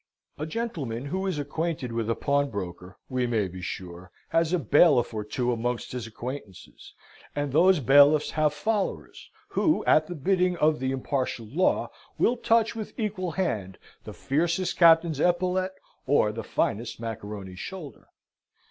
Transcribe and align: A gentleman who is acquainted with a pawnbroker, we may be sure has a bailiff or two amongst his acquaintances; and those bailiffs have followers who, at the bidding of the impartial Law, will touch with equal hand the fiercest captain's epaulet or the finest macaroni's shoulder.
A 0.39 0.47
gentleman 0.47 1.05
who 1.05 1.27
is 1.27 1.37
acquainted 1.37 1.91
with 1.91 2.09
a 2.09 2.15
pawnbroker, 2.15 2.97
we 3.07 3.27
may 3.27 3.47
be 3.47 3.61
sure 3.61 4.09
has 4.29 4.51
a 4.51 4.57
bailiff 4.57 5.13
or 5.13 5.23
two 5.23 5.51
amongst 5.51 5.91
his 5.91 6.07
acquaintances; 6.07 6.95
and 7.35 7.51
those 7.51 7.79
bailiffs 7.79 8.31
have 8.31 8.51
followers 8.51 9.29
who, 9.49 9.85
at 9.85 10.07
the 10.07 10.15
bidding 10.15 10.57
of 10.57 10.79
the 10.79 10.91
impartial 10.91 11.45
Law, 11.45 11.91
will 12.17 12.35
touch 12.35 12.75
with 12.75 12.99
equal 12.99 13.29
hand 13.33 13.77
the 14.03 14.11
fiercest 14.11 14.75
captain's 14.75 15.19
epaulet 15.19 15.71
or 16.07 16.31
the 16.31 16.43
finest 16.43 16.99
macaroni's 16.99 17.59
shoulder. 17.59 18.07